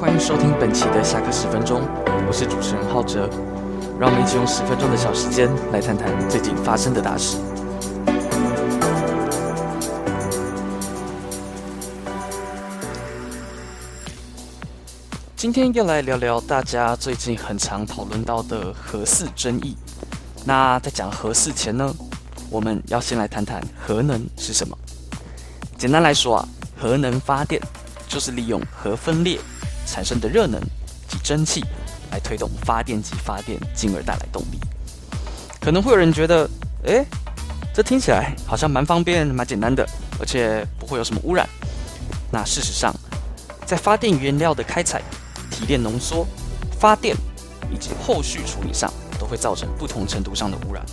[0.00, 1.82] 欢迎收听本期的下课十分钟，
[2.26, 3.28] 我是主持人浩哲，
[3.98, 7.36] 让我们一起用十分钟的小时间来谈谈最近发生的大事。
[15.36, 19.76] 今天要来聊聊大家最近很常讨论到的核四争议。
[20.46, 21.94] 那在讲核四前呢，
[22.48, 24.74] 我们要先来谈谈核能是什么。
[25.76, 26.48] 简单来说啊，
[26.80, 27.60] 核能发电
[28.08, 29.38] 就是利用核分裂
[29.90, 30.60] 产生的热能
[31.08, 31.64] 及蒸汽
[32.12, 34.60] 来推动发电机发电，进而带来动力。
[35.60, 36.48] 可能会有人觉得，
[36.84, 37.04] 诶，
[37.74, 39.84] 这听起来好像蛮方便、蛮简单的，
[40.20, 41.48] 而且不会有什么污染。
[42.30, 42.94] 那事实上，
[43.66, 45.02] 在发电原料的开采、
[45.50, 46.26] 提炼浓缩、
[46.78, 47.16] 发电
[47.72, 50.84] 以及后续处理上，都会造成不同程度上的污染。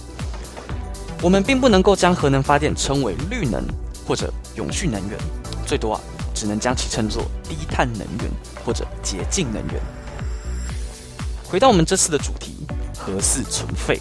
[1.21, 3.63] 我们并不能够将核能发电称为绿能
[4.07, 5.17] 或者永续能源，
[5.65, 6.01] 最多啊，
[6.37, 8.31] 只能将其称作低碳能源
[8.63, 9.81] 或者洁净能源。
[11.43, 13.99] 回到我们这次的主题，核四存废。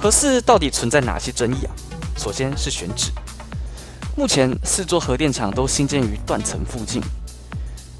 [0.00, 1.74] 核四到底存在哪些争议啊？
[2.16, 3.10] 首先是选址，
[4.16, 7.02] 目前四座核电厂都新建于断层附近。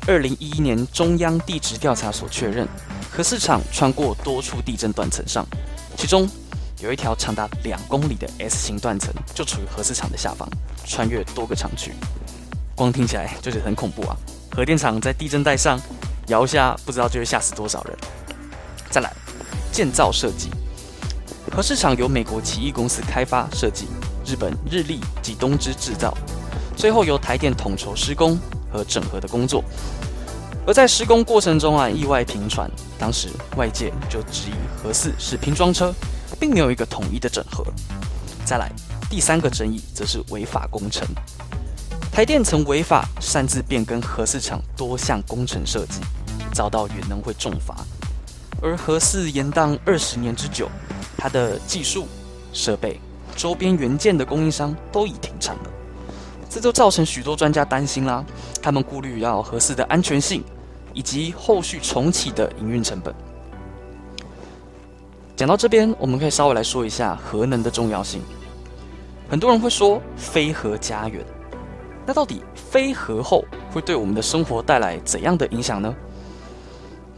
[0.06, 2.66] 二零一一年中央地质调查所确认，
[3.10, 5.46] 核四厂穿过多处地震断层上，
[5.98, 6.26] 其中
[6.78, 10.48] 有一条长达两公里的 S 型断层就处于核四厂的下方，
[10.86, 11.92] 穿越多个厂区。
[12.80, 14.16] 光听起来就觉得很恐怖啊！
[14.50, 15.78] 核电厂在地震带上
[16.28, 17.94] 摇下，不知道就会吓死多少人。
[18.88, 19.12] 再来，
[19.70, 20.48] 建造设计，
[21.52, 23.86] 核市场由美国奇异公司开发设计，
[24.24, 26.16] 日本日立及东芝制造，
[26.74, 28.38] 最后由台电统筹施工
[28.72, 29.62] 和整合的工作。
[30.66, 35.92] 而在施工过程中啊，意外频传，当时外界就质疑核四是拼装车，
[36.40, 37.62] 并没有一个统一的整合。
[38.46, 38.72] 再来，
[39.10, 41.06] 第三个争议则是违法工程，
[42.12, 46.00] 台电曾违法擅自变更核四厂多项工程设计，
[46.52, 47.76] 遭到原能会重罚。
[48.60, 50.68] 而核四延宕二十年之久，
[51.16, 52.06] 它的技术、
[52.52, 53.00] 设备、
[53.36, 55.70] 周边元件的供应商都已停产了，
[56.50, 58.22] 这就造成许多专家担心啦。
[58.60, 60.44] 他们顾虑要核四的安全性，
[60.92, 63.14] 以及后续重启的营运成本。
[65.36, 68.20] 讲到这边，我们可以稍微来说一下核能的重要性。
[69.30, 71.24] 很多人会说“非核家园”，
[72.10, 75.94] 那到底非核后会对我们的生活带来怎样的影响呢？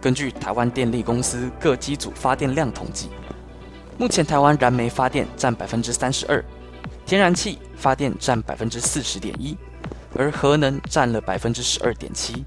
[0.02, 3.08] 根据台湾电力公司各机组发电量统计，
[3.96, 6.44] 目前台湾燃煤发电占百分之三十二，
[7.06, 9.56] 天然气发电占百分之四十点一，
[10.14, 12.44] 而核能占了百分之十二点七。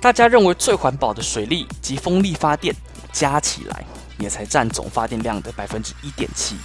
[0.00, 2.74] 大家认为最环保的水力及风力发电
[3.12, 3.84] 加起来，
[4.18, 6.56] 也才占总发电量的百分之一点七。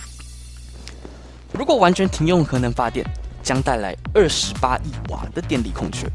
[1.52, 3.06] 如果完全停用核能发电，
[3.44, 6.10] 将带来二十八亿瓦的电力空缺。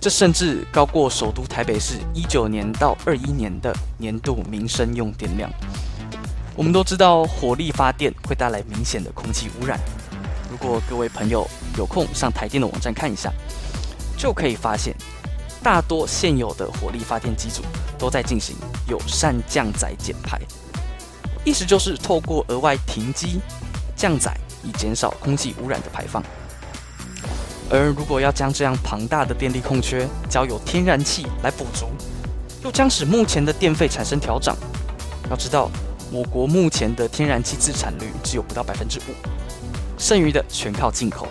[0.00, 5.50] 这甚至高过首都台北市一九年到二一年的年度民生用电量。
[6.56, 9.78] 我们都知道火力发电会带来明显的空气污染。
[10.50, 13.32] 如果各位朋友有空上台电的网站看一下，
[14.18, 14.94] 就可以发现，
[15.62, 17.62] 大多现有的火力发电机组
[17.98, 18.56] 都在进行
[18.88, 20.38] 友善降载减排，
[21.44, 23.40] 意思就是透过额外停机
[23.96, 26.22] 降载，以减少空气污染的排放。
[27.72, 31.86] 而如果要将这样庞大的电力空缺交由天然气来补足，
[32.62, 34.54] 又将使目前的电费产生调涨。
[35.30, 35.70] 要知道，
[36.10, 39.14] 我国目前的天然气自产率只有不到百分之五，
[39.96, 41.26] 剩余的全靠进口。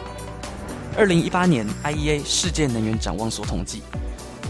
[0.97, 3.83] 二零一八年 IEA 世界能源展望所统计，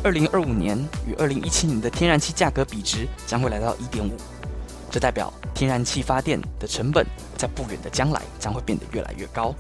[0.02, 4.16] 二零二五年与二零一七年的天然气价格比值将会来到一点五，
[4.90, 7.06] 这代表天然气发电的成本
[7.38, 9.54] 在不远的将来将会变得越来越高。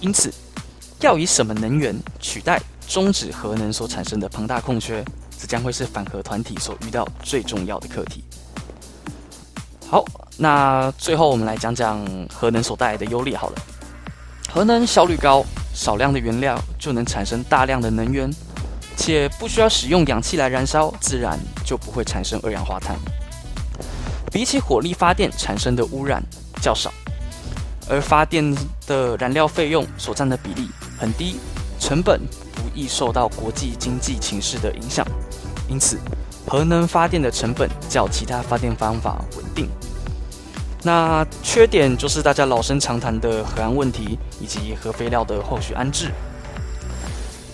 [0.00, 0.34] 因此。
[1.00, 5.04] 要以什么能源取代终止核能所产生的庞大空缺，
[5.38, 8.24] 这将会是反核团体所遇到最重要的课题。
[9.88, 10.04] 好，
[10.36, 13.36] 那最后我们来讲讲核能所带来的优劣。
[13.36, 13.56] 好了，
[14.50, 18.28] 核能效率高，少量的原料就能产生大量的能源，
[18.96, 22.96] 且不需要使用氧气来燃烧，自然就不会产生二氧化碳。
[24.32, 26.22] 比起火力发电产生的污染
[26.60, 26.92] 较少，
[27.88, 28.56] 而发电
[28.86, 30.68] 的燃料费用所占的比例。
[30.98, 31.36] 很低，
[31.78, 32.20] 成本
[32.54, 35.06] 不易受到国际经济情势的影响，
[35.68, 35.98] 因此
[36.46, 39.68] 核能发电的成本较其他发电方法稳定。
[40.82, 46.12] 那缺点就是大家老生常谈的核安问题以及核废料的后续安置。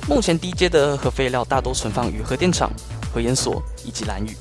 [0.09, 2.71] 目前低阶的核废料大多存放于核电厂、
[3.15, 4.37] 核研所以及蓝屿。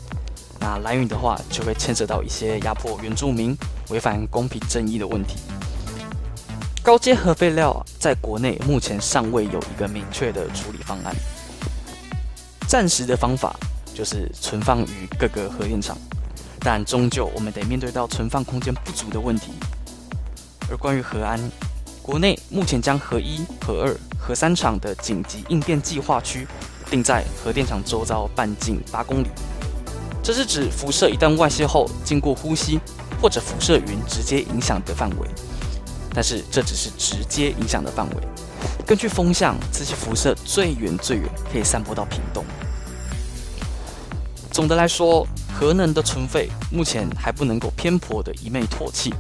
[0.60, 3.56] 那蓝屿的话，就会牵涉到一些压迫原住民、
[3.90, 5.38] 违反公平正义的问题。
[6.84, 11.16] 高阶核废料在国内目前尚未有一个明确的处理方案。
[12.68, 13.56] 暂时的方法
[13.94, 15.96] 就是存放于各个核电厂，
[16.60, 19.52] 但终究我们得面对到存放空间不足的问题。
[20.72, 21.40] 而关于核安，
[22.02, 26.48] 国内目前将核一、核二、核三厂的紧急应变计划区
[26.90, 29.28] 定在核电厂周遭半径八公里，
[30.24, 32.80] 这是指辐射一旦外泄后，经过呼吸
[33.22, 35.28] 或者辐射云直接影响的范围。
[36.14, 38.16] 但是这只是直接影响的范围。
[38.86, 42.44] 根据风向，这些辐射最远最远可以散播到屏东。
[44.52, 49.14] 总的来说，核能的存废目前还不能够偏颇的一昧唾弃，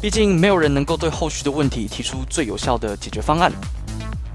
[0.00, 3.50] 毕竟没有人能够对后续的问题提出最有效的解决方案。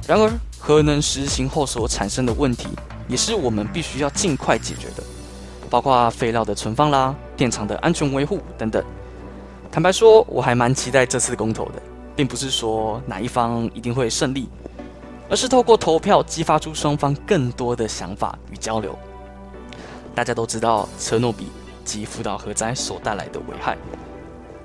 [0.07, 2.69] 然而，核能实行后所产生的问题，
[3.07, 5.03] 也是我们必须要尽快解决的，
[5.69, 8.83] 包括废料的存放啦、电厂的安全维护等等。
[9.77, 11.73] 坦白说，我还蛮期待这次公投的，
[12.15, 14.49] 并不是说哪一方一定会胜利，
[15.29, 18.97] 而是透过投票激发出双方更多的想法与交流。
[20.15, 21.49] 大家都知道车诺比
[21.85, 23.77] 及福岛核灾所带来的危害，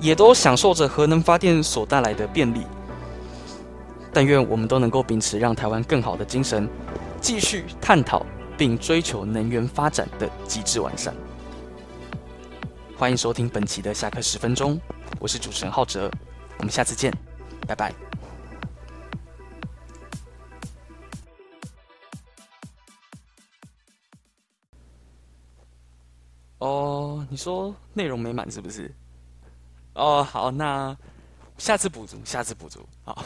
[0.01, 2.63] 也都享受着核能发电所带来的便利。
[4.15, 6.67] 但愿我们都能够秉持让台湾更好的精神，
[7.21, 8.25] 继续探讨
[8.57, 11.15] 并追求能源发展的机制完善。
[12.97, 14.81] 欢迎收听本期的下课十分钟。
[15.21, 16.11] 我是主持人浩哲，
[16.59, 17.13] 我们下次见，
[17.67, 17.93] 拜拜。
[26.59, 28.93] 哦，你说内容没满是不是？
[29.95, 30.97] 哦，好，那
[31.59, 33.25] 下次补足，下次补足，好。